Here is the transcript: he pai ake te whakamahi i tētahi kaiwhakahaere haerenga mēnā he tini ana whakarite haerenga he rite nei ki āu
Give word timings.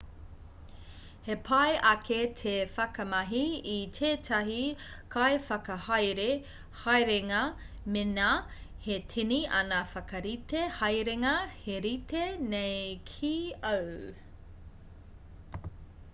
he 1.25 1.33
pai 1.47 1.71
ake 1.89 2.15
te 2.39 2.53
whakamahi 2.77 3.41
i 3.73 3.75
tētahi 3.97 4.63
kaiwhakahaere 5.15 6.25
haerenga 6.85 7.41
mēnā 7.97 8.29
he 8.87 8.97
tini 9.13 9.39
ana 9.59 9.81
whakarite 9.93 10.63
haerenga 10.79 11.35
he 11.67 11.75
rite 11.87 12.23
nei 12.55 12.83
ki 13.13 13.35
āu 13.75 15.69